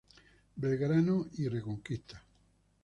Belgrano 0.55 1.27
y 1.33 1.47
Reconquista. 1.47 2.23